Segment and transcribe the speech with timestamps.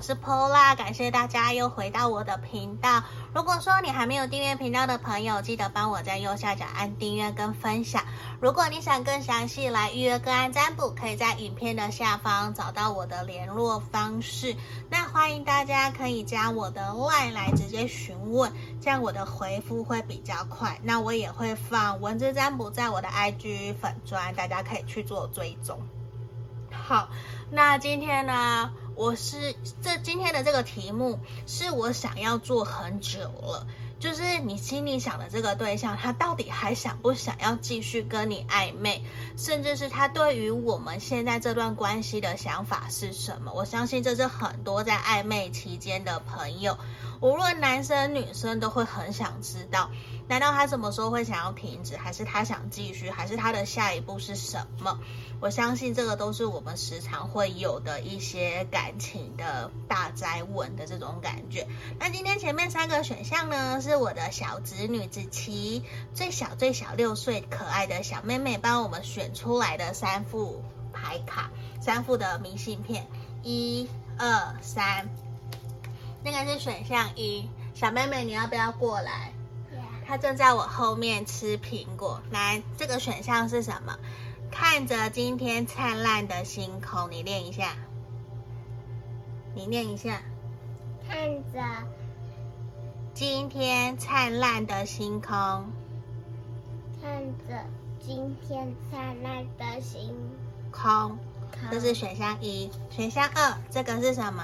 [0.00, 3.02] 我是 Pola，感谢大家又回到我的频道。
[3.34, 8.02] 如果说你还没有订阅频道的朋友，记得帮我在右下角按订阅跟分享。
[8.40, 14.56] 如果你想更详细来预约个案占卜，可以在影片的下方找到我的联络方式。
[14.88, 20.80] 那欢迎大家可以加我的 LINE 来直接询问，这样我的回复会比较快。
[20.82, 25.78] 那我也会放文字占卜在我的 IG 粉专，大家可以去做追踪。
[26.72, 27.10] 好，
[27.50, 33.66] 那今天呢，我是这今天的这个题目是我想要做很久了，
[33.98, 39.02] 就是你心里想的这个对象，他到底还想不想要继续跟你暧昧，
[39.38, 43.54] 甚至是他对于我们现在这段关系的想法是什么？
[43.54, 46.76] 我相信这是很多在暧昧期间的朋友，
[47.20, 49.90] 无论男生女生都会很想知道。
[50.28, 55.00] 难道他什么时候会想要停止，还是他想继续，还是他的下一步是什么？
[55.40, 61.66] 我相信这个都是我们时常会有的一些感情的大灾问的这种感觉。
[61.98, 65.82] 那今天前面三个选项呢，是我的小侄女子琪，
[66.14, 73.08] 最小最小六岁可爱的小妹妹帮我们选出来的三副牌卡，三副的明信片，
[73.42, 75.08] 一二三，
[76.22, 79.32] 那个是选项一，小妹妹你要不要过来？
[80.06, 82.20] 她正在我后面吃苹果。
[82.30, 83.96] 来，这个选项是什么？
[84.50, 87.76] 看着今天灿烂的星空，你念一下。
[89.54, 90.20] 你念一下。
[91.08, 91.16] 看
[91.52, 91.60] 着
[93.14, 95.32] 今天灿烂的星空。
[97.00, 97.64] 看着
[98.00, 100.14] 今天灿烂的星
[100.72, 101.18] 空。
[101.70, 102.70] 这是选项一。
[102.90, 104.42] 选项二，这个是什么？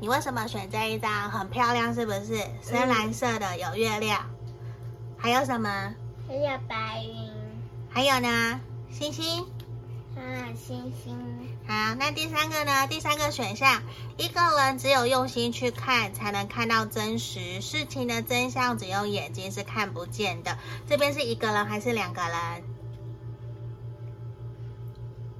[0.00, 1.30] 你为什么选这一张？
[1.30, 2.38] 很漂亮，是不是？
[2.62, 4.28] 深蓝色的，有月亮。
[5.16, 5.94] 还有什么？
[6.28, 7.30] 还有白云。
[7.88, 8.60] 还有呢？
[8.90, 9.46] 星星。
[10.16, 10.20] 啊，
[10.54, 11.16] 星星。
[11.66, 12.86] 好，那第三个呢？
[12.86, 13.82] 第三个选项，
[14.18, 20.58] 一个人只有用心去看，才能看到真实事情的真相，只用眼睛是看不见的。
[20.86, 22.64] 这边是一个人还是两个人？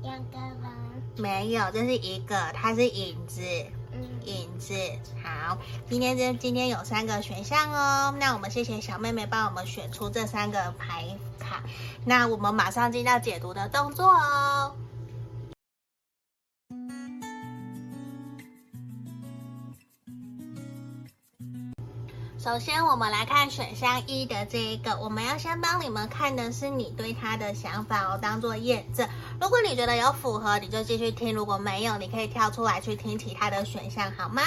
[0.02, 0.72] 两个人。
[1.18, 3.42] 没有，这是一个，它是影子。
[4.24, 4.74] 影子，
[5.22, 5.58] 好，
[5.88, 11.06] 今天这今天有三个选项哦，那我们谢谢小妹妹帮我们选出这三个牌
[11.38, 11.62] 卡，
[12.04, 14.74] 那我们马上进到解读的动作哦。
[22.44, 29.08] 首先，我们来看选项一的这一个，我们要先帮你们看的是你对他的想法哦，当做验证。
[29.40, 34.42] 如果你觉得有符合，你就继续听；如果没有，你可以跳出来去听其他的选项，好吗？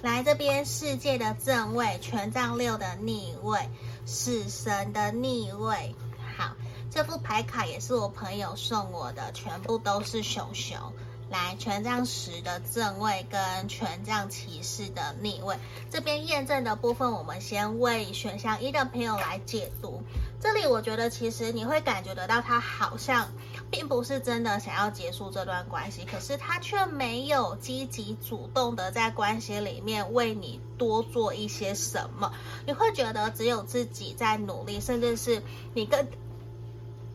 [0.00, 3.68] 来这边，世界的正位，权杖六的逆位，
[4.06, 5.96] 死神的逆位。
[6.38, 6.52] 好，
[6.88, 10.78] 这副牌卡也是我朋友送我的，全部都是熊熊。
[11.30, 15.56] 来，权杖十的正位跟权杖骑士的逆位，
[15.88, 20.02] 这边验证的部分，我们先为选项一的朋友来解读。
[20.40, 23.28] 这里我觉得其实你会感觉得到，他好像
[23.70, 32.32] 并不是真的想要结束这段关系，可是他却没有积极主动的在关系里面为你多做一些什么。
[32.66, 35.42] 你会觉得只有自己在努力，甚至是
[35.74, 36.08] 你跟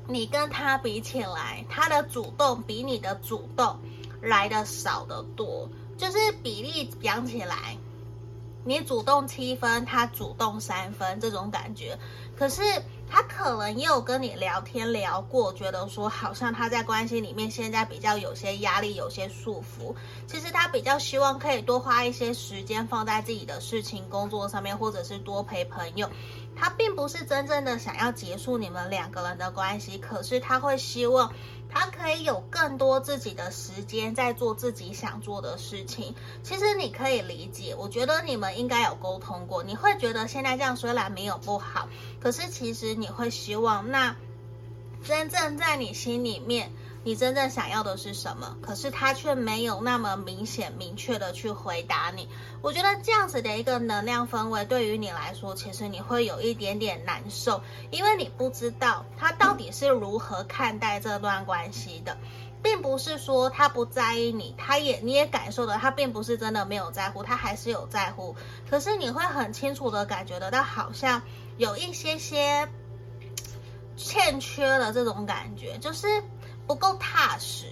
[0.07, 3.77] 你跟他比起来，他的主动比你的主动。
[4.25, 7.77] 来的少得多，就是比例讲起来，
[8.63, 11.97] 你主动七分，他主动三分这种感觉。
[12.35, 12.61] 可是
[13.09, 19.95] 他可能也有跟你聊天聊过，觉得说好像他在关系里面现在比较有些压力，有些束缚。
[20.27, 26.09] 其实他比较希望可以多花一些时间放在自己的事情、工作上面，或者是多陪朋友。
[26.55, 31.33] 他并不是真正的想要结束你们两个人的关系，可是他会希望。
[31.67, 36.15] 他可以有更多自己的时间在做自己想做的事情。
[36.41, 39.61] 其实你可以理解，我觉得你们应该有沟通过。
[39.61, 41.89] 你会觉得现在这样虽然没有不好，
[42.21, 44.15] 可是其实你会希望，那
[45.03, 46.71] 真正在你心里面。
[47.05, 48.57] 你真正想要的是什么？
[48.63, 52.27] 可是他却没有那么明显、明确的去回答你。
[52.63, 57.61] 我觉得这样子的一个能量氛围对于你来说，其实你会有一点点难受，
[57.91, 62.17] 因为你不知道他到底是如何看待这段关系的，
[62.63, 68.35] 并不是说他不在意你，他也你也感受到他并不是真的没有在乎，他还是有在乎。
[68.67, 71.21] 可是你会很清楚的感觉得到，好像
[71.57, 72.67] 有一些些
[73.95, 76.07] 欠缺的这种感觉，就是。
[76.67, 77.65] 不够踏实，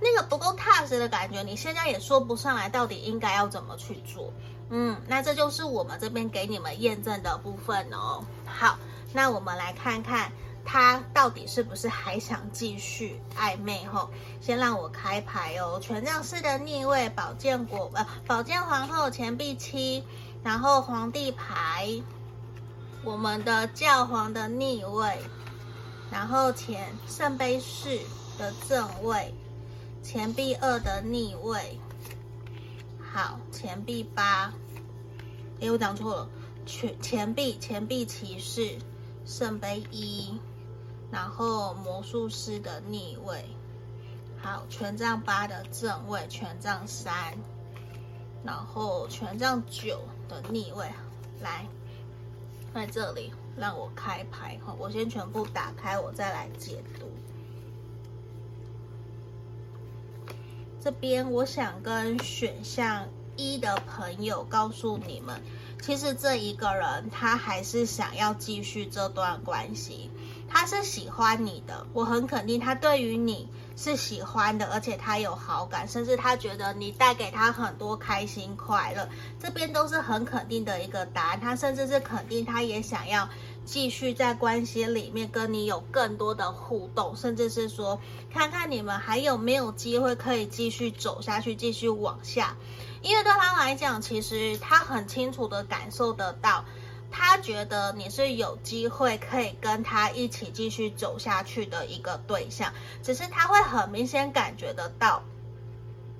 [0.00, 4.32] 那个不够踏实的感觉，你现在也说不上来，到底应该要怎么去做？
[4.68, 8.24] 嗯，那这就是我们这边给你们验证的部分哦。
[8.44, 8.78] 好，
[9.12, 10.32] 那我们来看看
[10.64, 13.86] 他到底是不是还想继续暧昧？
[13.86, 14.10] 吼，
[14.40, 15.78] 先让我开牌哦。
[15.80, 20.02] 权杖四的逆位，宝剑国呃，宝剑皇后，钱币七，
[20.42, 21.88] 然后皇帝牌，
[23.04, 25.16] 我们的教皇的逆位，
[26.10, 27.98] 然后钱圣杯四
[28.38, 29.34] 的正位，
[30.02, 31.78] 钱币二的逆位，
[33.12, 34.52] 好，钱币八，
[35.60, 36.28] 诶，我讲错了，
[36.64, 38.78] 钱钱币钱币骑士，
[39.24, 40.38] 圣杯一。
[41.08, 43.44] 然后魔术师的逆位，
[44.42, 47.38] 好，权杖八的正位，权杖三，
[48.42, 50.90] 然后权杖九的逆位，
[51.40, 51.68] 来，
[52.74, 53.32] 在这里。
[53.56, 57.10] 让我开牌哈，我先全部打开，我再来解读。
[60.82, 65.40] 这边我想跟选项一的朋友告诉你们，
[65.82, 70.10] 其实这一个人他还是想要继续这段关系。
[70.48, 79.06] 他是喜欢你的，我很肯定他对于你是喜欢的，而且他有好感，甚至他觉得你带给他很多开心快乐，
[79.38, 81.40] 这边都是很肯定的一个答案。
[81.40, 83.28] 他甚至是肯定，他也想要
[83.66, 88.00] 继续在关系里面跟你有更多的互动，甚至是说
[88.32, 92.56] 看看你们还有没有机会可以继续走下去，继续往下。
[93.02, 96.64] 因为对他来讲，其实他很清楚的感受得到。
[97.18, 105.22] 他觉得你是有机会可以跟他一起继续走下去的一个对象，只是他会很明显感觉得到，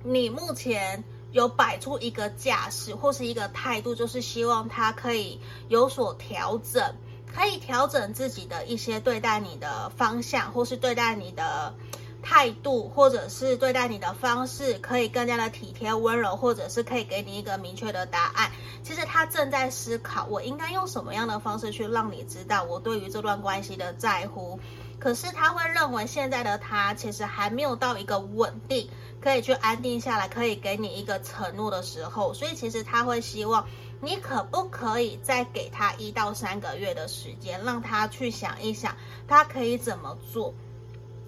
[0.03, 6.95] 你目前有摆出一个架势或是一个态度，就是希望他可以有所调整，
[7.31, 11.75] 可以调整自己的一些对待你的方向，或是对待你的。
[12.21, 18.51] 态度，或者是对待你的方式，可以更加的体贴温柔，或者是可以给你一个明确的答案。
[18.83, 24.59] 其实他正在思考，我应该用什么样的方式去让你知道我对于这段关系的在乎。
[24.99, 28.89] 可是他会认为现在的他其实还没有到一个稳定，
[29.21, 32.33] 可以去安定下来，可以给你一个承诺的时候。
[32.33, 33.67] 所以其实他会希望
[34.01, 38.95] 你可不可以再给他一到三个月的时间，让他去想一想，
[39.27, 40.53] 他可以怎么做。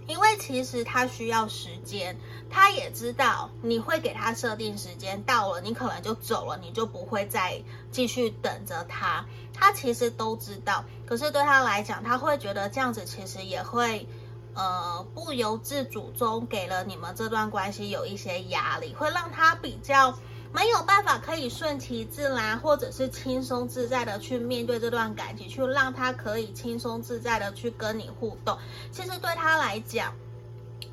[0.09, 2.17] 因为其实他需要时间，
[2.49, 7.61] 他也知道你会给他设定时间，到了你可能就走了，你就不会再
[7.91, 9.23] 继续等着他。
[9.53, 14.07] 他其实都知道，可是对他来讲，他会觉得这样子其实也会，
[14.55, 20.17] 呃，不由自主中给了你们这段关系有一些压力，会让他比较。
[20.51, 28.57] 没有办法可以顺其自然，或者是轻松自在的去面对这段感情，去让他可以轻松自在的去跟你互动。
[28.91, 30.13] 其实对他来讲，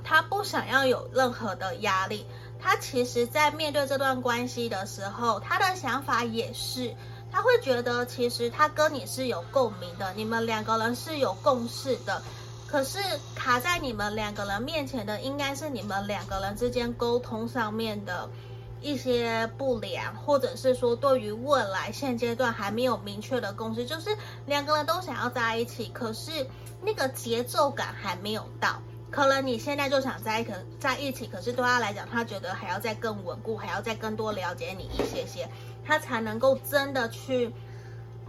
[0.05, 2.27] 他不想要有任何的压力。
[2.59, 6.95] 他其实，在面对这段关系的时候，他的想法也是，
[7.31, 12.23] 他会觉得其实他跟你是有共鸣的，你们两个人是有共识的。
[12.67, 12.99] 可是
[13.35, 18.29] 卡在你们两个人面前的，应该是你们两个人之间沟通上面的。
[18.81, 24.11] 一些不良，或者是说对于未来现阶段还没有明确的共识，就是
[24.47, 26.47] 两个人都想要在一起，可是
[26.83, 28.81] 那个节奏感还没有到。
[29.11, 35.49] 可能你现在就想在一个在一起，可是对他来讲，他觉得还要再更稳固，还要再更多了解你一些些，
[35.85, 37.51] 他才能够真的去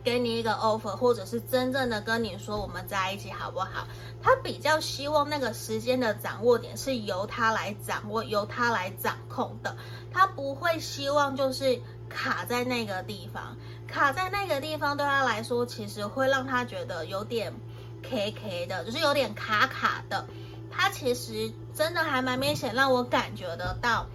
[0.03, 3.87] 给你一个 offer，或者是真正的跟你说我们在一起好不好？
[4.21, 9.75] 他比较希望那个时间的掌握点是由他来掌握，由他来掌控的。
[10.13, 17.53] 他不会希望就是卡在那个地方，卡在那个地方对他来说，其实会让他觉得有点
[18.03, 20.25] K K 的，就是有点卡卡的。
[20.71, 24.07] 他其实真的还蛮明显，让我感觉得到。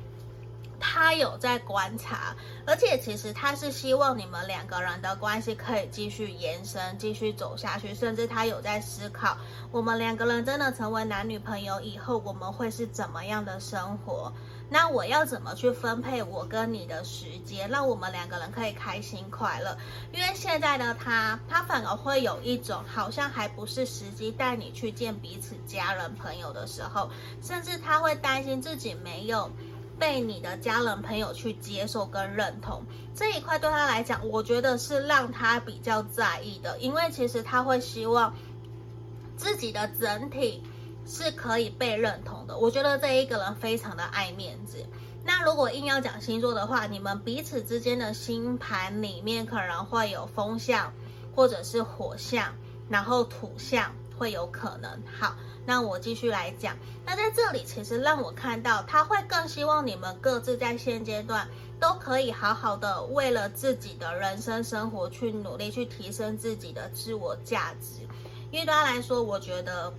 [0.82, 2.34] 他有在观察，
[2.66, 9.36] 而且其实他是希望你们两个人的关系可以继续延伸，继续走下去，甚至他有在思考，
[9.70, 14.32] 我们两个人真的成为男女朋友以后，我们会是怎么样的生活？
[14.68, 19.76] 那我要怎么去分配我跟你的时间，让我们两个人可以开心快乐？
[20.12, 27.10] 因为现在的他，他反而会有一种好像还不是时机带你去见彼此家人朋友的时候，
[27.42, 29.50] 甚至他会担心自己没有。
[30.02, 32.82] 被你的家人朋友去接受跟认同
[33.14, 38.34] 这一块，对他来讲，我觉得是让他比较在意的，因为其实他会希望
[39.36, 40.64] 自己的整体
[41.06, 42.58] 是可以被认同的。
[42.58, 44.84] 我觉得这一个人非常的爱面子。
[45.24, 50.92] 那如果硬要讲星座的话，你们彼此之间的星盘里面可能会有风象，
[51.36, 52.56] 或者是火象，
[52.88, 54.88] 然后土象会有可能。
[55.18, 55.34] 好。
[55.64, 56.76] 那我继续来讲，
[57.06, 61.46] 那在这里其实让我看到，他会更希望你们各自在现阶段
[61.78, 68.02] 都可以好好的为了自己的人生生活去努力，去提升自己的自我价值。
[68.50, 69.92] 因为对他来说，我觉得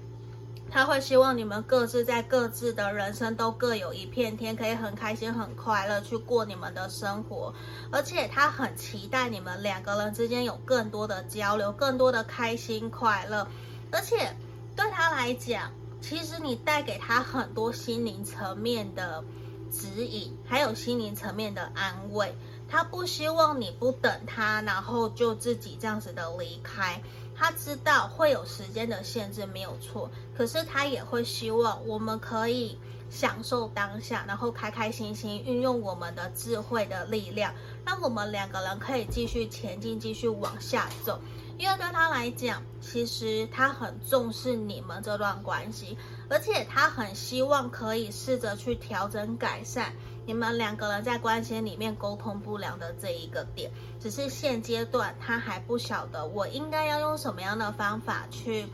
[0.70, 7.54] 他会希望你们各自在各自的人生都各有一片天，可以很开心、很快乐去过你们的生活。
[7.90, 13.48] 而且他很期待你们两个人之间有更多的交流，更多的开心快乐。
[13.94, 14.36] 而且
[14.76, 15.72] 对他来讲，
[16.02, 19.24] 其实你带给他很多心灵层面的
[19.72, 22.36] 指引，还有心灵层面的安慰。
[22.68, 27.00] 他不希望你不等他，然后就自己这样子的离开。
[27.36, 30.10] 他知道会有时间的限制，没有错。
[30.36, 32.80] 可是他也会希望我们可以
[33.12, 37.54] 享受当下，然后开开心心运用我们的智慧的力量，
[37.86, 41.20] 让我们两个人可以继续前进，继续往下走。
[41.58, 45.98] 因为对他来讲，其实他很重视你们这段关系，
[46.30, 49.94] 而且他很希望可以试着去调整改善。
[50.26, 53.70] 你们两个人在关系里面沟通不良的这一个点，
[54.00, 58.66] 只是现阶段他还不晓得我应该要用什么样的方法去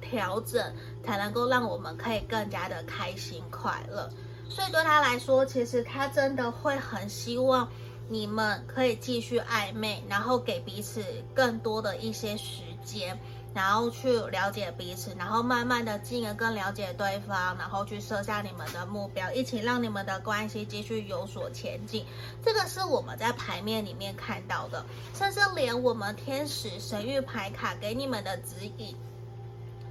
[0.00, 0.74] 调整，
[1.04, 4.10] 才能够让我们可以更加的开心快乐。
[4.48, 7.68] 所以对他来说，其实他真的会很希望
[8.08, 13.18] 你们可以继续暧昧，然后给彼此更多的一些时间。
[13.54, 22.04] 然后去了解彼此，然后慢慢的进而更了解对方，然后去设下你们的目标，一起让你们的关系继续有所前进。
[22.44, 24.84] 这个是我们在牌面里面看到的，
[25.14, 28.94] 甚至连我们天使神諭牌卡给你们的指引，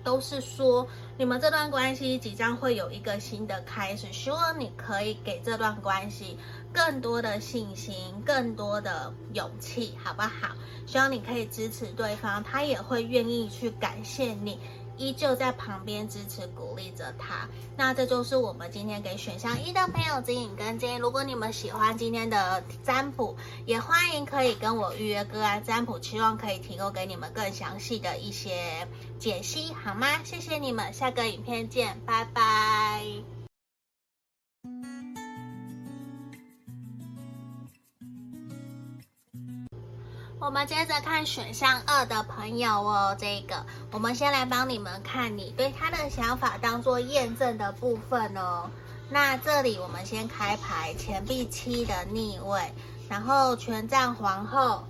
[0.04, 6.38] 都是说你们这段关系即将会有一个新的开始，希望你可以给这段关系
[6.74, 7.96] 更多的信心，
[8.26, 10.54] 更多的勇气，好不好？
[10.86, 14.60] 希望你可以支持对方，他也会愿意去感谢你，
[14.98, 17.48] 依旧在旁边支持鼓励着他。
[17.78, 20.98] 那这就是我们今天给选项一的朋友指引跟建议。
[20.98, 23.36] 如果你们喜欢今天的占卜，
[23.66, 28.88] 也欢迎可以跟我预约个案占卜，期望可以提供给你们更详细的一些
[29.20, 30.08] 解析，好吗？
[30.24, 33.35] 谢谢你们，下个影片见，拜拜。
[40.46, 48.70] 我们接着看选项二的朋友哦，这个我们先来帮你们看你对他的想法，当做验证的部分哦。
[49.10, 52.72] 那这里我们先开牌，钱币七的逆位，
[53.10, 54.84] 然后权杖皇后，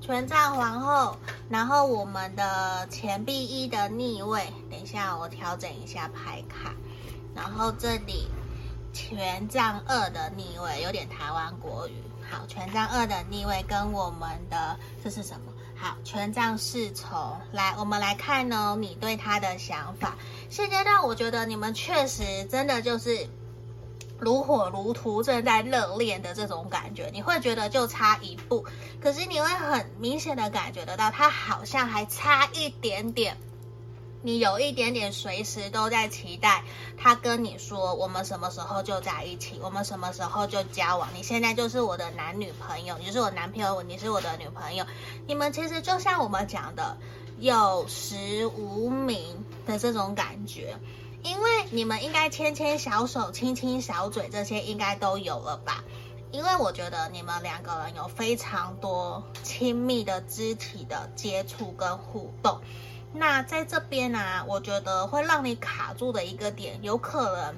[0.00, 1.16] 权杖皇后，
[1.48, 4.46] 然后我们的钱币一的逆位。
[4.70, 6.72] 等一下，我调整一下牌卡，
[7.34, 8.28] 然后这里
[8.92, 12.00] 权杖二的逆位，有点台湾国语。
[12.30, 15.52] 好，权杖二的逆位跟我们的这是什么？
[15.76, 17.38] 好，权杖侍从。
[17.52, 20.16] 来，我们来看哦，你对他的想法。
[20.48, 23.28] 现阶段，我觉得你们确实真的就是
[24.18, 27.10] 如火如荼，正在热恋的这种感觉。
[27.12, 28.64] 你会觉得就差一步，
[29.00, 33.36] 可是你会很明显的感觉得到，他好像还差一点点。
[34.22, 36.64] 你有一点点随时都在期待
[36.96, 41.08] 他跟你说，我们什么时候就在一起，我们什么时候就交往。
[41.14, 44.84] 你现在就是我的男女朋友，你是我男朋友，你是我的女朋友。
[45.26, 46.96] 你们其实就像我们讲的，
[47.38, 50.76] 有实无名的这种感觉，
[51.22, 55.84] 因为你们应该牵牵小手、亲亲小嘴，这些应该都有了吧？
[56.32, 62.60] 因为我觉得你们两个人有非常多亲密的肢体的接触跟互动。
[63.18, 67.54] 那在这边呢、我觉得会让你卡住的一个点，有可能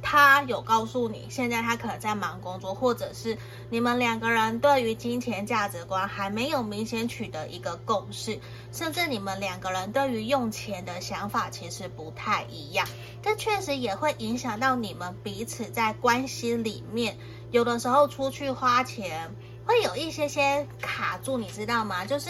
[0.00, 3.36] 他有告诉你，现在他可能在忙工作，或者是
[3.68, 8.40] 你们两个人对于金钱价值观还没有明显取得一个共识，
[8.72, 12.86] 甚至你们两个人对于用钱的想法其实不太一样，
[13.22, 17.18] 这确实也会影响到你们彼此在关系里面，
[17.50, 19.34] 有的时候出去花钱。
[19.66, 22.04] 会有一些些卡住，你知道吗？
[22.04, 22.28] 就是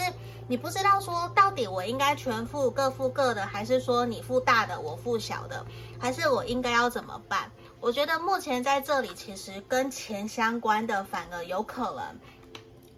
[0.51, 5.65] 你不知道说到底我应该全付各付各的，还是说你付大的我付小的，
[5.97, 7.49] 还是我应该要怎么办？
[7.79, 12.19] 我觉得目前在这里其实跟钱相关的反而有可能，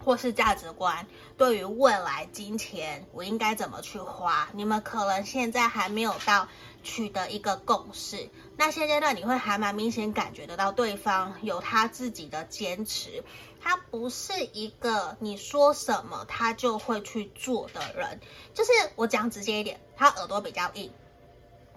[0.04, 1.06] 或是价值观，
[1.38, 6.48] 对于未来金钱我应该怎么去花，你们可能现在还没有到
[6.82, 8.30] 取得一个共识。
[8.56, 13.22] 那现阶段你会还蛮明显感觉得到对方有他自己的坚持。
[13.64, 18.20] 他不是一个你说什么他就会去做的人，
[18.52, 20.92] 就是我讲直接一点，他耳朵比较硬。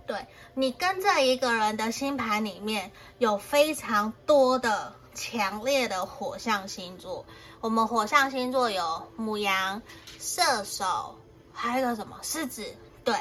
[0.05, 7.25] 对，你跟这一个人的星盘里面有非常多的强烈的火象星座，
[7.61, 9.81] 我们火象星座有母羊、
[10.19, 11.15] 射手，
[11.53, 12.75] 还有一个什么狮子，
[13.05, 13.15] 对，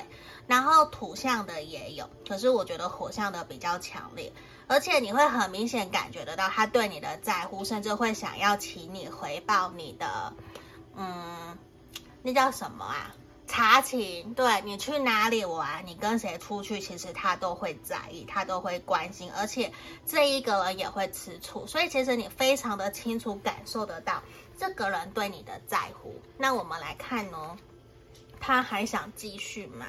[0.49, 4.33] 然后土象的也有，可是我觉得火象的比较强烈。
[4.69, 10.33] 而且你会很明显感觉得到他对你的在乎，甚至会想要请你回报你的，
[10.97, 11.57] 嗯，
[12.23, 13.15] 那叫什么啊？
[13.49, 19.73] 查情，对，你去哪里玩，你跟谁出去，其实他都会在意，他都会关心，而且
[20.05, 24.21] 这一个人也会吃醋，所以其实你非常的清楚感受得到
[24.59, 26.21] 这个人对你的在乎。
[26.37, 27.57] 那我们来看哦，
[28.41, 29.87] 他还想继续吗？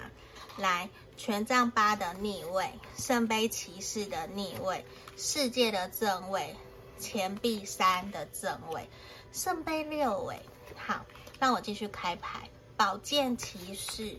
[0.57, 4.85] 来，权杖八的逆位，圣杯骑士的逆位，
[5.17, 6.55] 世界的正位，
[6.99, 8.87] 钱币三的正位，
[9.33, 10.39] 圣杯六位。
[10.75, 11.05] 好，
[11.39, 12.49] 让我继续开牌。
[12.77, 14.17] 宝剑骑士，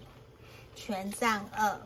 [0.75, 1.81] 权杖二，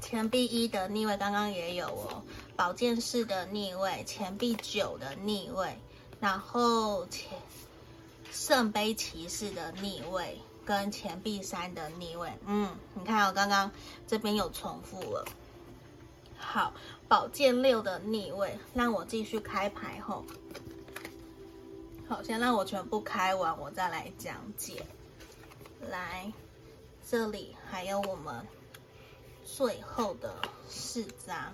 [0.00, 2.24] 钱币一的逆位，刚刚也有哦。
[2.56, 5.78] 宝剑四的逆位，钱币九的逆位，
[6.18, 7.28] 然后钱
[8.32, 10.40] 圣杯骑士的逆位。
[10.64, 13.70] 跟钱币三的逆位，嗯，你看我刚刚
[14.06, 15.24] 这边有重复了。
[16.36, 16.72] 好，
[17.08, 20.24] 宝剑六的逆位，让我继续开牌后。
[22.08, 24.86] 好，先让我全部开完，我再来讲解。
[25.90, 26.32] 来，
[27.06, 28.46] 这里还有我们
[29.44, 30.34] 最后的
[30.68, 31.52] 四张。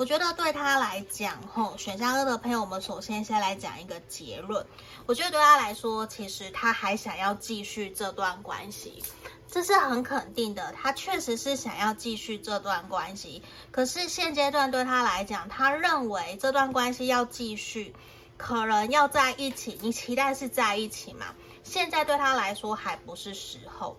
[0.00, 4.64] 我觉得对他来讲，吼，选项二的朋友，我们首先先来讲一个结论。
[5.04, 9.04] 我觉得对他来说，其实他还想要继续这段关系，
[9.46, 10.72] 这是很肯定的。
[10.72, 17.94] 他确实是想要继续这段关系，可是现阶段对他来讲，他认为这段关系要继续，
[18.38, 19.78] 可能要在一起。
[19.82, 21.26] 你期待是在一起嘛？
[21.62, 23.98] 现在对他来说还不是时候，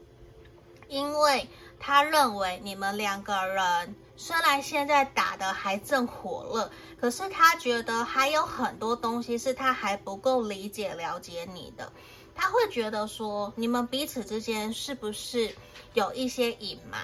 [0.87, 1.47] 因为
[1.79, 3.95] 他认为你们两个人。
[4.21, 11.91] 虽然现在打得还正火热，可是他觉得还有很多东西是他还不够理解、了解你的。
[12.35, 15.55] 他会觉得说，你们彼此之间是不是
[15.95, 17.01] 有一些隐瞒，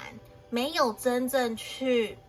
[0.52, 2.20] 没有真正去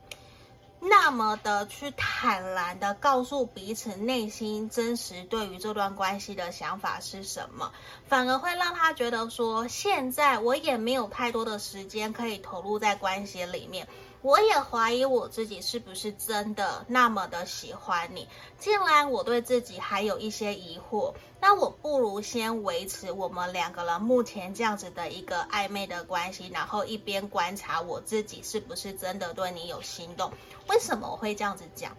[0.81, 7.75] 那么的去坦然的告诉彼此内心真实对于这段关系的想法是什么，
[8.07, 13.87] 反而会让他觉得说，现在我也没有太多的时间可以投入在关系里面。
[14.21, 18.29] 我也怀疑我自己是不是真的那么的喜欢你。
[18.59, 30.33] 既然我对自己还有一些疑惑，那我不如先维持我们两个人目前这样子的一个暧昧的关系，然后一边观察我自己是不是真的对你有心动。
[30.69, 31.97] 为什么我会这样子讲？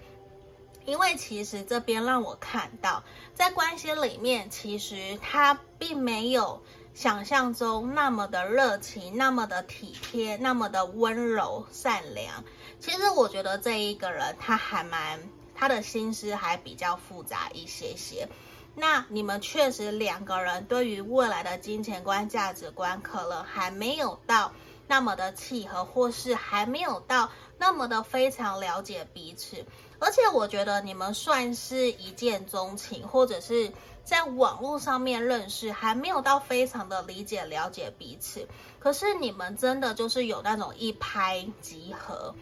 [0.86, 6.62] 因为其实这边让我看到，在关系里面，其实他并没有。
[7.00, 12.44] 想象中那么的热情，那么的体贴，那么的温柔善良。
[12.82, 15.18] 其实我觉得这一个人他还蛮，
[15.56, 18.28] 他的心思还比较复杂一些些。
[18.76, 24.52] 那你们确实两个人对于未来的金钱观、价值观可能还没有到
[24.86, 29.66] 那么的契合，或是还没有到那么的非常了解彼此。
[30.00, 33.72] 而且我觉得你们算是一见钟情，或者是。
[34.10, 38.48] 在网络上面认识，还没有到非常的理解了解彼此，
[38.80, 42.34] 可是你们真的就是有那种一拍即合。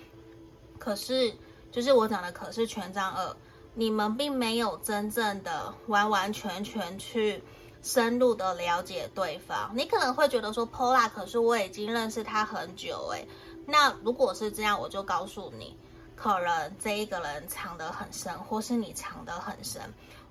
[0.80, 1.36] 可是
[1.70, 3.36] 就是我讲的，可是权杖二，
[3.74, 7.44] 你们并没有真正的完完全全去
[7.84, 9.74] 深入的了解对方。
[9.76, 13.28] 你可能会觉得说，Pola，可是我已经认识他很久诶。
[13.66, 15.78] 那如果是这样，我就告诉你，
[16.16, 19.82] 可能这一个人藏得很深，或是你藏得很深。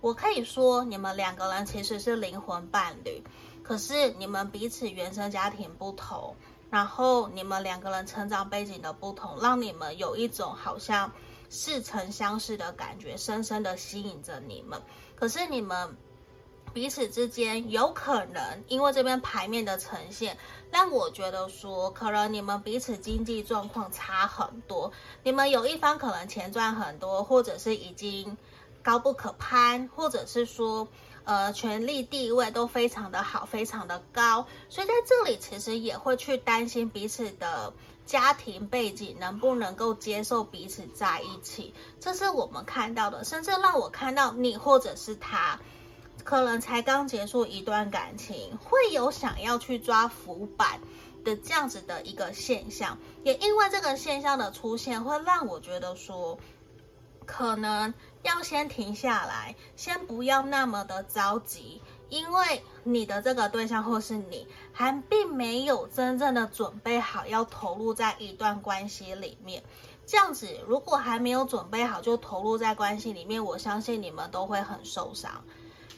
[0.03, 3.25] 我可以说，你们两个人其实是灵魂伴侣，
[3.63, 6.37] 可是你们彼此原生家庭不同，
[6.71, 11.11] 然后你们两个人成长背景的不同，让你们有一种好像
[11.49, 14.81] 似曾相识的感觉，深深的吸引着你们。
[15.17, 15.97] 可是你们
[16.73, 20.37] 彼此之间有可能因为这边牌面的呈现，
[20.71, 24.93] 让我觉得说，可能你们彼此经济状况差很多，
[25.25, 28.37] 你们有一方可能钱赚很多，或者是已经。
[28.87, 30.87] 高不可攀，或者是说，
[31.25, 37.73] 呃，权力地位都非常的好，非常的高，所以在这里其实也会去担心彼此的
[38.07, 45.59] 家庭背景能不能够接受彼此在一起，这是我们看到的，甚至让我看到你或者是他，
[46.23, 50.81] 可能才刚结束一段感情，会有想要去抓浮板
[51.25, 56.39] 的这样子的一个现象，也因为这个现象的出现，会让我觉得说，
[57.27, 57.93] 可能。
[58.23, 69.63] 要先停下来，先不要那么的着急，因为你的这个对象或是你还并没有真正的准备好要投入在一段关系里面。
[70.07, 75.45] 这样子，如果还没有准备好就投入在关系里面，我相信你们都会很受伤。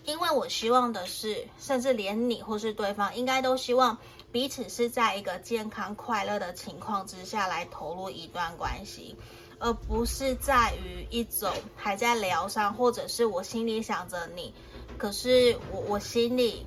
[0.05, 3.99] 因为我希望的是，甚至连你或是对方，应该都希望
[4.33, 9.17] 彼此是在一个健康快乐的情况之下来投入一段关系。
[9.59, 14.55] 而不是在于一种还在疗伤，或者是我心里想着你，
[14.97, 16.67] 可是我我心里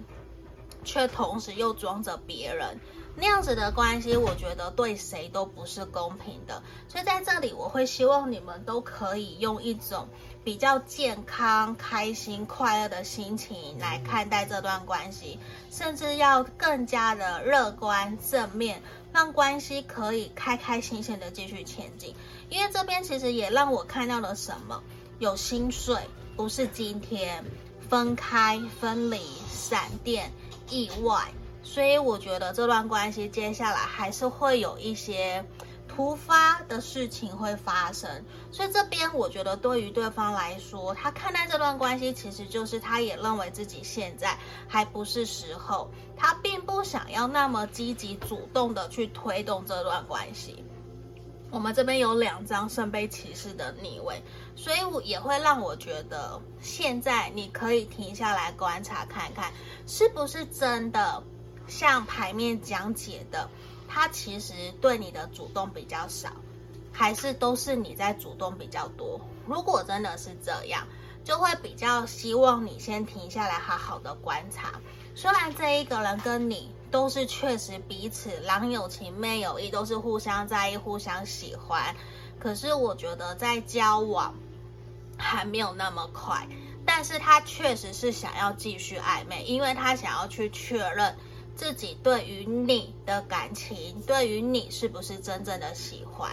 [0.83, 2.79] 却同时又装着别人，
[3.15, 6.63] 那样子的关系，我觉得对谁都不是公平的。
[6.87, 10.07] 所以在这里，我会希望你们都可以用一种
[10.43, 18.81] 比较健康、开心、快乐的心情来看待这段关系，甚至要更加的乐观正面，
[19.13, 22.15] 让关系可以开开心心的继续前进。
[22.51, 24.83] 因为这边其实也让我看到了什么，
[25.19, 25.95] 有心碎，
[26.35, 27.45] 不是今天
[27.89, 30.29] 分开、分离、闪电、
[30.69, 31.31] 意外。
[31.63, 35.45] 所以我觉得这段关系接下来还是会有一些
[35.87, 38.09] 突发的事情会发生。
[38.51, 44.37] 所以这边我觉得对于对方来说，他看待这段关系，其实就是他也认为自己现在
[44.67, 50.65] 还不是时候，他并不想要那么积极主动的去推动这段关系。
[51.51, 54.23] 我们这边有两张圣杯骑士的逆位，
[54.55, 59.51] 所以我也会让我觉得现在你可以停下来观察看看，
[59.85, 61.21] 是不是真的。
[61.67, 63.49] 像牌面讲解的，
[63.87, 66.29] 他其实对你的主动比较少，
[66.91, 69.21] 还是都是你在主动比较多？
[69.45, 70.85] 如果真的是这样，
[71.23, 74.81] 就会比较希望你先停下来，好好的观察。
[75.15, 81.95] 虽然这一个人跟你都是确实彼此郎有情妹有意，都是互相在意、互相喜欢，
[82.37, 84.35] 可是我觉得在交往
[85.17, 86.47] 还没有那么快。
[86.85, 91.15] 但是他确实是想要继续暧昧，因为他想要去确认。
[91.53, 96.31] 自己对于你的感情，对于你是不是真正的喜欢？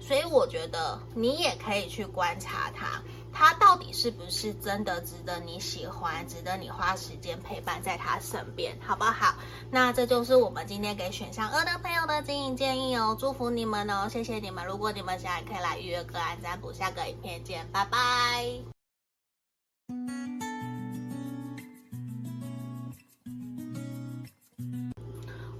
[0.00, 3.00] 所以我觉得你也可以去观察他，
[3.34, 9.34] 他到底是不是真的值得你喜欢，值得你花时间陪伴在他身边，好不好？
[9.70, 14.64] 那这就是我们今天给选项二的朋友的经营建议哦，祝福你们哦，谢谢你们。
[14.64, 18.04] 如果你们想也可以来预约个案占卜，下个影片见，拜拜。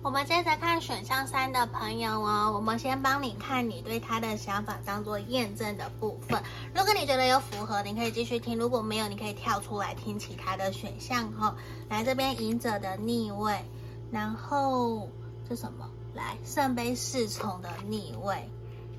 [0.04, 6.42] 我们接着看选项三的朋友哦，我们先帮你看你对他的想法，当做验证的部分。
[6.74, 11.56] 如果你觉得有符合，你可以继续听；如果没有，你可以跳出来听其他的选项哈。
[11.88, 13.64] 来这边隐者的逆位，
[14.10, 15.08] 然后
[15.48, 15.88] 这什么？
[16.12, 18.50] 来圣杯侍从的逆位，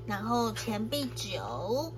[0.06, 1.92] 然后钱币九、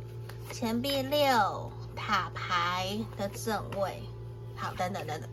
[0.52, 4.02] 钱币六、塔牌的正位。
[4.54, 5.30] 好，等等等等。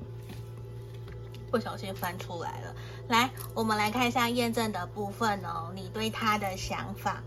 [1.51, 2.75] 不小心翻出来了，
[3.07, 5.71] 来，我们来看一下验证的部分哦。
[5.75, 7.21] 你对他的想法，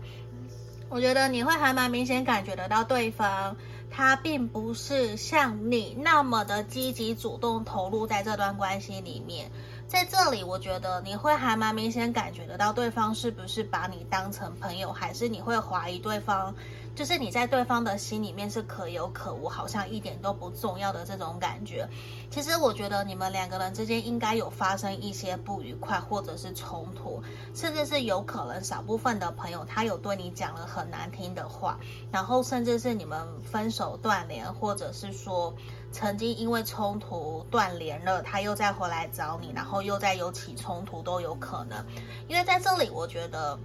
[0.89, 3.55] 我觉得你会还蛮明显感觉得到对方，
[3.89, 9.51] 他并不是像你那么的积极主动投入在这段关系里面。
[9.89, 16.53] 在这里，我觉得你会还蛮明显感觉得到对方是不是把你当成朋友，还是你会怀疑对方。
[16.95, 21.87] 就是你在对方的心里面是可有可无，好像一点都不重要的这种感觉。
[22.29, 27.23] 其实我觉得你们两个人之间应该有发生一些不愉快，或者是冲突，
[27.55, 31.79] 甚至是有可能少部分的朋友他有对你讲了很难听的话，
[32.11, 35.55] 然后甚至是你们分手断联，或者是说
[35.91, 41.85] 曾经因为冲突断联了，他又再回来找你，然后又再有起冲突都有可能。
[42.27, 43.57] 因为在这里，我觉得。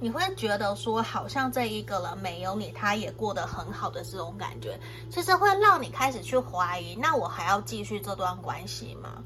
[0.00, 4.76] 你会觉得说，好像这一个人没有你，他也过得很好的这种感觉，
[5.08, 9.22] 其实会让你开始去怀疑，那我还要继续这段关系吗？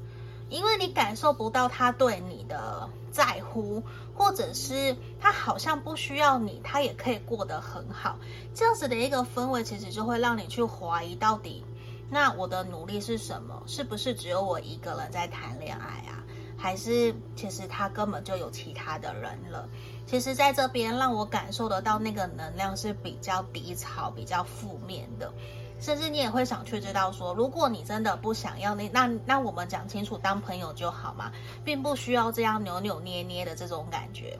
[0.49, 3.81] 因为你感受不到他对你的在乎，
[4.15, 8.19] 或者是他好像不需要你，他也可以过得很好，
[8.53, 11.65] 这样子的一个氛围，其实就会让你去怀疑，到底
[12.09, 13.61] 那我的努力是什么？
[13.67, 16.23] 是不是只有我一个人在谈恋爱啊？
[16.59, 19.69] 还是其实他根本就有其他的人了？
[20.07, 25.31] 其实在这边让我感受得到那个能量是比较低潮、比较负面的，
[25.79, 31.31] 甚至你也会想去知道说，如果你真的不想要那那那我们讲清楚，当朋友就好嘛，
[31.63, 34.39] 并不需要这样扭扭捏捏的这种感觉。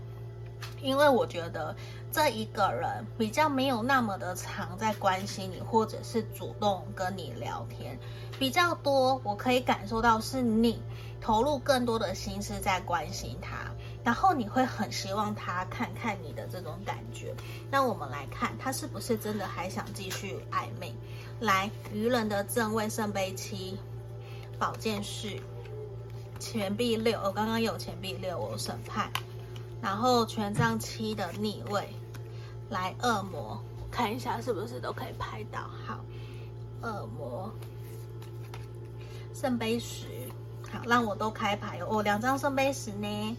[0.82, 1.76] 因为我觉得
[2.12, 7.98] 这一个人比较没有那么的常在关心你，或者是主动跟你聊天
[8.40, 10.82] 比较多，我可以感受到是你。
[11.20, 13.72] 投入更多的心思在关心他，
[14.04, 17.34] 然后你会很希望他看看你的这种感觉。
[17.72, 20.94] 那我们来看他是不是真的还想继续暧昧？
[21.40, 23.80] 来，愚人的正位圣杯七，
[24.60, 25.28] 宝剑四，
[26.40, 29.12] 钱币六，我刚刚有钱币六，我审判，
[29.82, 31.90] 然后权杖七的逆位，
[32.70, 33.62] 来恶魔，
[33.92, 35.70] 看一下是不是都可以拍到。
[35.86, 36.00] 好，
[36.82, 37.52] 恶魔，
[39.34, 40.06] 圣杯十。
[40.70, 43.38] 好，让我都开牌哦，两张圣杯十呢，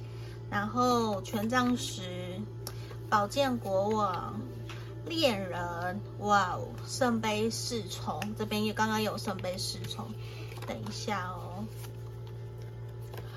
[0.48, 2.40] 然后权杖十，
[3.10, 4.40] 宝剑国王，
[5.04, 10.06] 恋人，哇哦，圣杯侍从，这边也刚刚有圣杯侍从，
[10.66, 11.66] 等一下哦，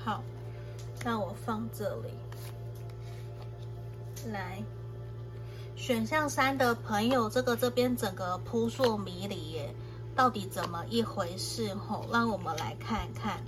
[0.02, 0.22] 好，
[1.04, 2.08] 让我放这里。
[4.30, 4.62] 来，
[5.74, 9.74] 选项三的朋友，这个这边整个扑朔迷离耶，
[10.14, 11.74] 到底怎么一回事？
[11.74, 13.42] 吼，让我们来看看。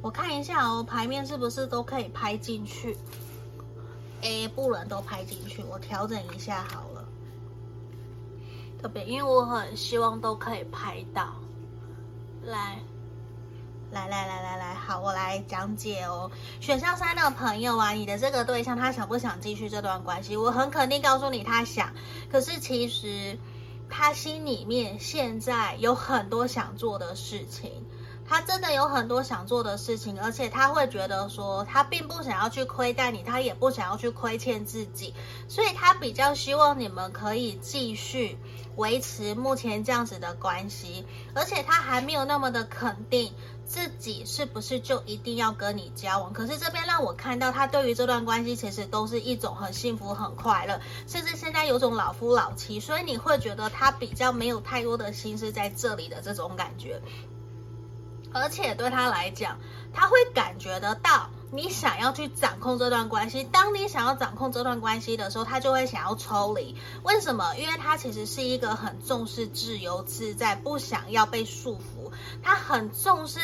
[0.00, 2.96] 我看一下哦，牌面是不是都可以拍进去？
[4.22, 7.04] 诶，不能都拍进去，我调整一下好了。
[8.80, 11.34] 特别，因为我很希望都可以拍到。
[12.44, 12.80] 来，
[13.90, 16.30] 来来来来来，好，我来讲解哦。
[16.60, 20.36] 选项三的朋友啊，你的这个对象他想不想继续这段关系？
[20.36, 21.94] 我很肯定告诉你，他想。
[22.30, 23.38] 可是其实
[23.88, 27.72] 他心里面现在有很多想做的事情。
[28.28, 35.14] 他真的有很多想做的事情，而且他会觉得说，他并不想要去亏待你，他也不想要去亏欠自己，
[35.48, 38.36] 所以他比较希望你们可以继续
[38.76, 43.32] 维持目前这样子的关系，而且他还没有那么的肯定
[43.64, 46.32] 自己是不是就一定要跟你交往。
[46.32, 57.00] 可是这边让我看到，他对于这段关系其实都是一种很幸福、很快乐，甚至现在有种老夫老妻，所以你会觉得他比较没有太多的心思在这里的这种感觉。
[58.32, 59.58] 而且对他来讲，
[59.92, 63.44] 他会感觉得到你想要去掌控这段关系。
[63.44, 66.76] 当你想要掌控这段关系的时候，他就会想要抽离。
[67.02, 67.54] 为什么？
[67.56, 72.12] 因为他其实是一个很重视自由自在，不想要被束缚。
[72.42, 73.40] 他很重视。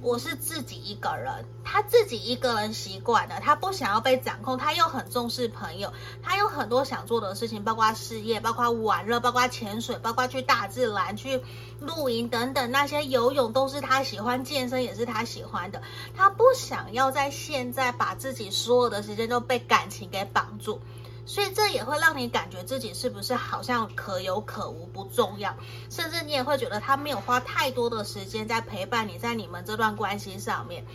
[0.00, 11.42] 我是自己一个人，他自己一个人习惯了，他不想要被掌控，他又很重视朋友，他有很多想做的事情，包括事业，包括玩乐，包括潜水，包括去大自然去
[11.80, 15.82] 露营等等，那些游泳都是他喜欢，健身也是他喜欢的，
[16.16, 20.80] 他不想要在现在把自己所有的时间都被感情给绑住。
[21.28, 25.54] 所以这也会让你感觉自己是不是好像可有可无，不重要，
[25.90, 30.86] 甚至你也会觉得他没有花太多的时间在陪伴你，在你们这段关系上面。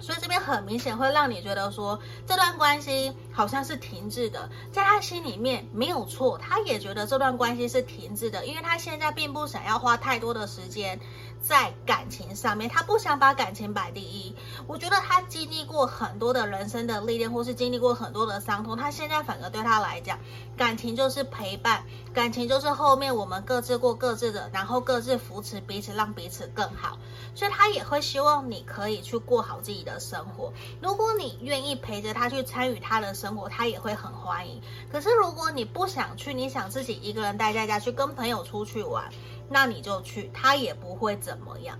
[0.00, 11.00] 所以这边很明显会让你觉得说，这段关系好像是停滞的，在他心里面没有错，他也觉得这段关系是停滞的，因为他现在并不想要花太多的时间。
[11.42, 14.34] 在感情上面，他不想把感情摆第一。
[14.66, 20.18] 我觉得他经历过很多的人生的历练，或是经历过很多的伤痛，他现在反而对他来讲，
[20.56, 26.98] 感情就是陪伴，感情就是后面我们各自过各自的，然后各自扶持彼此，让彼此更好。
[27.34, 30.52] 所以他也会希望你可以去过好自己的生活。
[30.82, 34.60] 如果你愿意陪着他去参与他的生活，他也会很欢迎。
[34.90, 39.08] 可是如果你不想去，你想自己一个人待在家去跟朋友出去玩。
[39.48, 41.78] 那你就去，他也不会怎么样，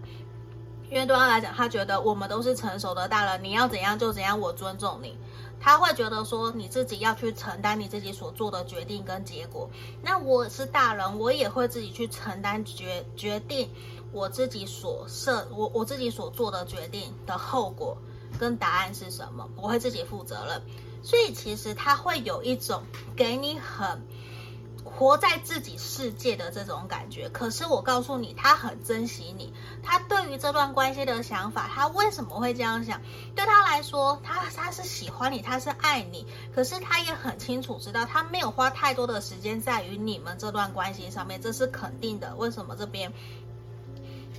[0.91, 5.17] 因为对他来讲，他觉得我们都是成熟的大人，你要怎样就怎样，我尊重你。
[5.61, 9.69] 他会觉得说，你自己要去承担你自己所做的决定跟结果。
[10.03, 13.69] 那我是大人，我也会自己去承担决决定
[14.13, 17.99] 我自己所设我我自己所做的决定的后果
[18.39, 20.63] 跟答案是什么，我会自己负责任。
[21.03, 22.83] 所以其实他会有一种
[23.17, 24.01] 给你很。
[24.89, 29.53] 活在自己世界的这种感觉，可是我告诉你，他很珍惜你。
[29.83, 33.01] 他对于这段关系的想法，他为什么会这样想？
[33.37, 36.27] 对他来说，他他是喜欢你，他是爱你。
[36.55, 42.35] 可是他也很清楚知道，他没有花太多的时间在于你们这段关系上面，这是肯定的。
[42.37, 43.13] 为什么这边？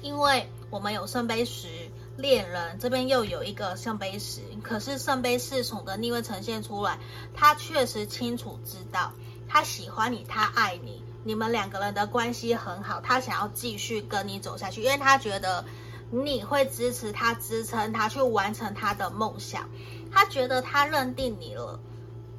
[0.02, 1.68] 因为我们有圣杯十
[2.16, 7.00] 恋人，这边又有一个圣杯十，可是圣杯侍从的逆位呈现出来，
[7.34, 9.12] 他确实清楚知道。
[9.50, 15.66] 他喜欢你，他爱你，你们两个人的关系很好，他想要继续跟你走下去，因为他觉得
[16.12, 19.68] 你会支持他，支撑他去完成他的梦想。
[20.12, 21.80] 他觉得他认定你了，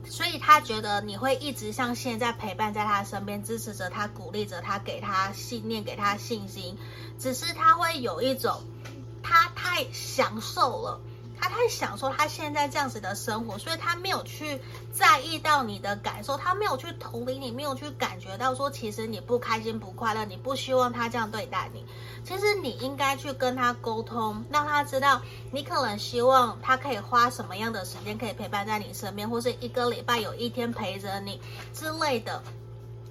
[0.05, 6.79] 所以他觉得你会一直像现在陪伴在他身边，支持着他，鼓励着他，给他信念，给他信心。
[7.18, 8.62] 只是他会有一种，
[9.23, 11.01] 他太享受了。
[11.40, 14.61] 他太享受他现在这样子的生活，所以他没有去
[14.92, 21.85] 在意到你的感受，他没有去同理你，没有去感觉到说，其实你不开心不快乐，你不希望他这样对待你。
[22.22, 31.40] 其实你应该去跟他沟通，让他知道你可能希望他可以花什么样的时间可以陪伴在你身边，或是一个礼拜有一天陪着你
[31.72, 32.42] 之类的。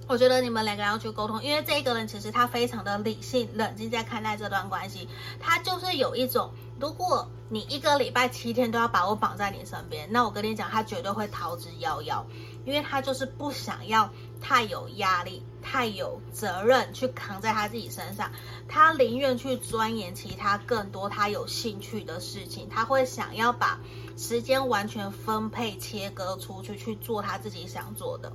[0.07, 5.07] 我觉得你们两个要去沟通，因为这一个人其实他非常的理性、冷静在看待这段关系。
[5.39, 12.23] 他就是有一种，如果你一个礼拜七天都要把我绑在你身边，那我跟你讲，他绝对会逃之夭夭，
[12.65, 18.31] 因为他就是不想要太有压力、太有责任去扛在他自己身上。
[18.67, 23.79] 他宁愿去钻研其他更多他有兴趣的事情，他会想要把
[24.15, 28.31] 时间完全分配、切割出去，去做他自己想做的。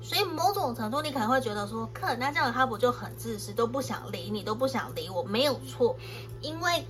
[0.00, 5.96] 所以某种程度，你可能会觉得说，可那这样他不就很自私，都不想理你，都不想理我，没有错，
[6.40, 6.86] 因为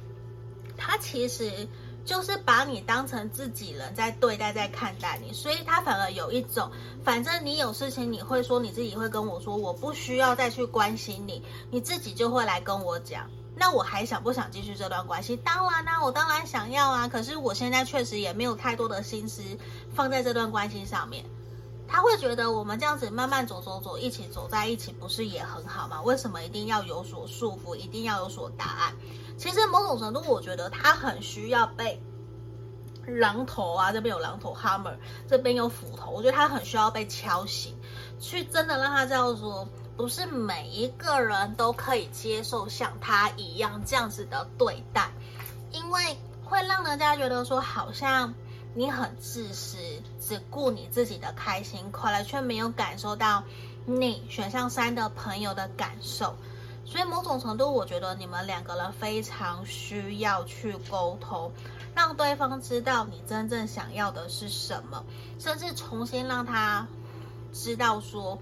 [0.79, 1.69] 他其实
[2.05, 6.71] 就是把你当成自己人在对待，在看待你，所以他反而有一种，
[7.05, 13.29] 反正你有事情你会说，你自己会跟我说，我不需要再去关心你，你自己就会来跟我讲。
[13.61, 15.37] 那我还想不想继续这段关系？
[15.37, 17.09] 当然啦、我当然想要啊。
[17.09, 19.43] 可是我现在确实也没有太多的心思
[19.93, 21.25] 放在这段关系上面。
[21.89, 26.01] 他会觉得我们这样子慢慢走走走，一起走在一起，不是也很好吗？
[26.03, 28.95] 为什么一定要有所束缚，一定要有所答案？
[29.39, 32.03] 其实某种程度，我觉得他很需要被
[33.07, 34.95] 榔头啊，这边有榔头 hammer，
[35.29, 37.75] 这边有斧头，我觉得他很需要被敲醒，
[38.19, 45.09] 去真的让他知道说，不是每一个人都可以接受像他一样这样子的对待，
[45.71, 48.35] 因为会让人家觉得说，好像
[48.75, 49.79] 你很自私，
[50.21, 53.45] 只顾你自己的开心快乐，却没有感受到
[53.87, 56.37] 你选项三的朋友的感受。
[56.91, 61.53] 所以某种程度，我觉得你们两个人非常需要去沟通，
[61.95, 65.05] 让对方知道你真正想要的是什么，
[65.39, 66.89] 甚至重新让他
[67.53, 68.39] 知道说，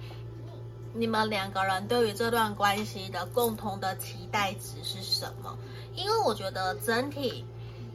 [0.95, 5.59] 你们两个人对于这段关系的共同的期待值是什么。
[5.97, 7.45] 因为我觉得整体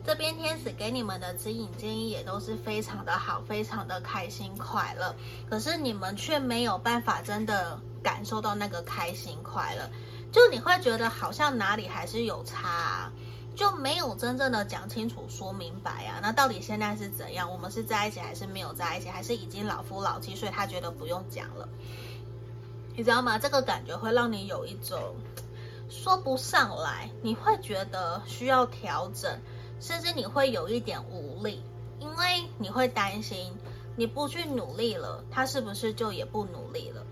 [0.06, 5.16] 这边天使给你们的指引建议也都是非常的好，非常的开心快乐，
[5.50, 9.90] 可是你们却没有办法真的感受到那个开心快乐。
[10.32, 13.12] 就你会觉得好像哪里还是有差啊，
[13.56, 16.20] 就没有真正的讲清楚、说明白啊。
[16.22, 17.52] 那到底现在是怎样？
[17.52, 19.10] 我们是在一起还是没有在一起？
[19.10, 21.68] 还是已经老夫老妻，所以他觉得不用讲了？
[22.96, 23.38] 你知道吗？
[23.38, 25.16] 这个感觉会让你有一种
[25.90, 29.40] 说不上来，你会觉得需要调整，
[29.82, 31.62] 甚至你会有一点无力，
[32.00, 33.54] 因为你会担心
[33.98, 37.06] 你不去努力了，他是不是就也不努力了？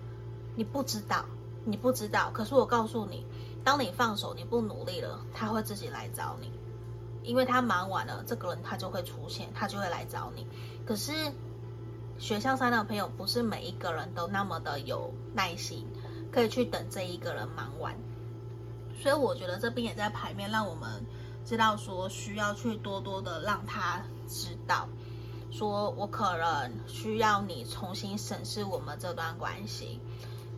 [0.56, 1.26] 你不知道。
[1.70, 3.26] 你不知道，可是我告诉你，
[3.64, 6.52] 当你放手，你不努力了，他会自己来找你，
[7.24, 10.48] 因为他忙完了，这个人他就会出现，他就会来找你。
[10.86, 11.14] 可是
[12.18, 15.86] 学校三的朋友不是每一个人都那么的有耐心，
[16.32, 17.96] 可以去等这一个人忙完。
[19.02, 21.06] 所以我觉得这边也在牌面让我们
[21.46, 24.90] 知道说，需要去多多的让他知道，
[25.52, 30.00] 说我可能需要你重新审视我们这段关系。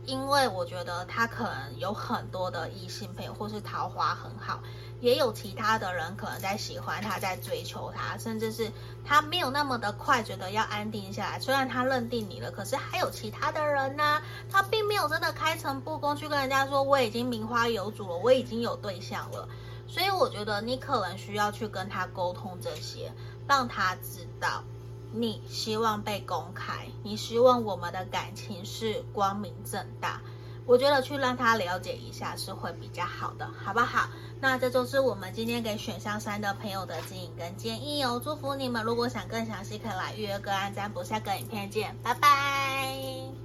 [0.04, 4.60] 因为我觉得他可能有很多的异性朋友，或是桃花很好，
[5.00, 8.70] 也有其他的人可能在喜欢他，在追求他，甚至是
[9.04, 11.38] 他没有那么的快觉得要安定下来。
[11.38, 19.48] 虽然他认定你了，可是还有其他的人呢、他并没有真的开诚布公去跟人家说我已经名花有主了，我已经有对象了。
[19.86, 23.12] 所以我觉得你可能需要去跟他沟通这些，
[23.46, 24.64] 让他知道。
[25.12, 30.20] 你希望被公开，你希望我们的感情是光明正大，
[30.66, 34.08] 我觉得去让他了解一下是会比较好的，好不好？
[34.40, 38.82] 那这就是我们今天给选项三的朋友的指引跟建议哦，祝福你们。
[38.82, 43.41] 如果想更详细，可以来预约个案占卜，下个影片见，拜拜。